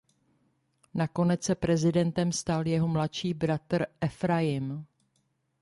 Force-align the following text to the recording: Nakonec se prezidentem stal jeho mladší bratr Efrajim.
Nakonec 0.93 1.43
se 1.43 1.55
prezidentem 1.55 2.31
stal 2.31 2.67
jeho 2.67 2.87
mladší 2.87 3.33
bratr 3.33 3.85
Efrajim. 4.01 4.85